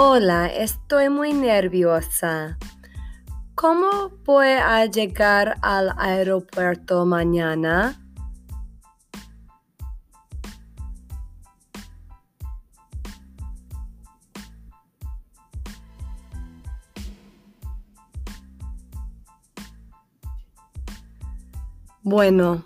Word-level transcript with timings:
Hola, 0.00 0.46
estoy 0.46 1.08
muy 1.08 1.32
nerviosa. 1.32 2.56
¿Cómo 3.56 4.10
voy 4.24 4.46
a 4.46 4.84
llegar 4.86 5.56
al 5.60 5.92
aeropuerto 5.98 7.04
mañana? 7.04 8.00
Bueno, 22.04 22.64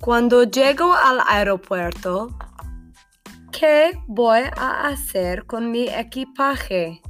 cuando 0.00 0.44
llego 0.44 0.94
al 0.94 1.20
aeropuerto, 1.28 2.34
¿qué 3.64 3.98
voy 4.06 4.42
a 4.58 4.88
hacer 4.88 5.46
con 5.46 5.70
mi 5.70 5.88
equipaje? 5.88 7.00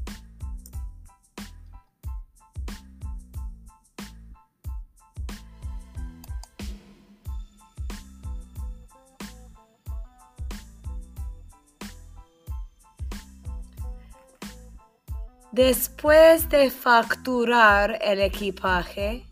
Después 15.51 16.49
de 16.51 16.71
facturar 16.71 17.99
el 18.01 18.21
equipaje, 18.21 19.27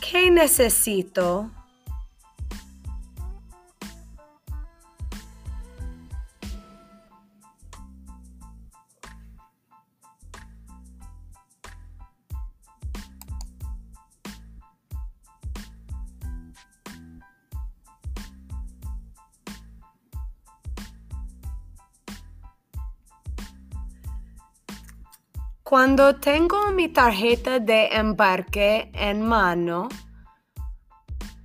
¿qué 0.00 0.30
necesito? 0.30 1.50
Cuando 25.70 26.16
tengo 26.16 26.72
mi 26.72 26.88
tarjeta 26.88 27.60
de 27.60 27.90
embarque 27.92 28.90
en 28.92 29.22
mano, 29.22 29.88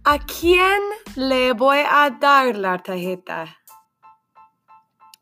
¿a 0.04 0.18
quién 0.18 0.82
le 1.16 1.54
voy 1.54 1.78
a 1.88 2.10
dar 2.10 2.56
la 2.56 2.80
tarjeta? 2.80 3.56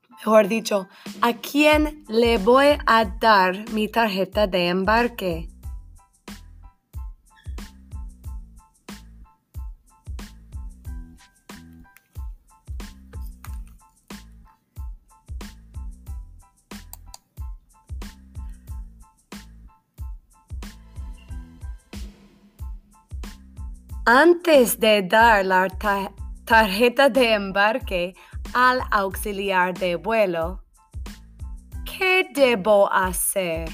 Mejor 0.10 0.48
dicho, 0.48 0.88
¿a 1.20 1.34
quién 1.34 2.06
le 2.08 2.38
voy 2.38 2.78
a 2.86 3.04
dar 3.20 3.70
mi 3.72 3.90
tarjeta 3.90 4.48
de 4.48 4.70
embarque? 4.70 5.50
Antes 24.06 24.82
de 24.82 25.02
dar 25.02 25.46
la 25.46 25.70
tarjeta 26.44 27.08
de 27.08 27.36
embarque 27.36 28.14
al 28.54 28.82
auxiliar 28.92 29.74
de 29.74 29.96
vuelo, 29.96 30.62
¿qué 31.86 32.28
debo 32.36 32.92
hacer? 32.92 33.70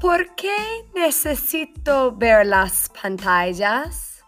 ¿Por 0.00 0.34
qué 0.34 0.54
necesito 0.94 2.12
ver 2.12 2.46
las 2.46 2.90
pantallas? 2.90 4.22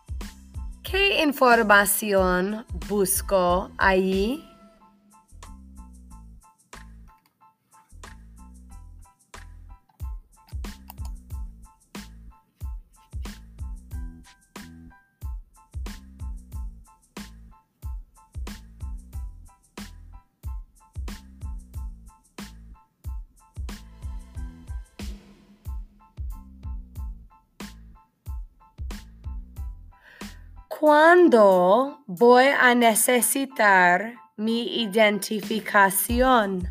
¿Qué 0.82 1.22
información 1.22 2.64
busco 2.88 3.70
allí? 3.76 4.42
¿Cuándo 30.78 32.04
voy 32.06 32.44
a 32.56 32.72
necesitar 32.72 34.14
mi 34.36 34.80
identificación? 34.80 36.68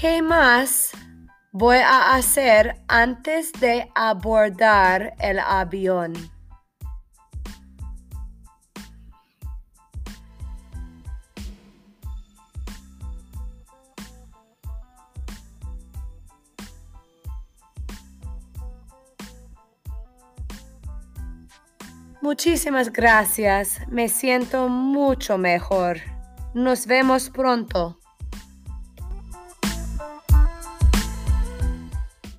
¿Qué 0.00 0.22
más 0.22 0.92
voy 1.50 1.78
a 1.78 2.14
hacer 2.14 2.76
antes 2.86 3.50
de 3.54 3.90
abordar 3.96 5.14
el 5.18 5.40
avión? 5.40 6.12
Muchísimas 22.22 22.92
gracias. 22.92 23.80
Me 23.88 24.08
siento 24.08 24.68
mucho 24.68 25.38
mejor. 25.38 25.98
Nos 26.54 26.86
vemos 26.86 27.30
pronto. 27.30 27.97